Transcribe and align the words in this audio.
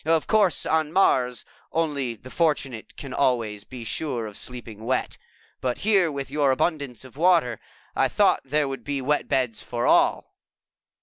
Of 0.03 0.25
course, 0.25 0.65
on 0.65 0.91
Mars, 0.91 1.45
only 1.71 2.15
the 2.15 2.31
fortunate 2.31 2.97
can 2.97 3.13
always 3.13 3.63
be 3.63 3.83
sure 3.83 4.25
of 4.25 4.35
sleeping 4.35 4.83
wet, 4.83 5.19
but 5.61 5.77
here, 5.77 6.11
with 6.11 6.31
your 6.31 6.49
abundance 6.49 7.05
of 7.05 7.17
water, 7.17 7.59
I 7.95 8.07
thought 8.07 8.41
there 8.43 8.67
would 8.67 8.83
be 8.83 8.99
wet 8.99 9.27
beds 9.27 9.61
for 9.61 9.85
all." 9.85 10.33